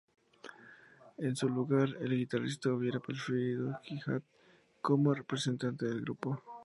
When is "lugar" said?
1.47-1.89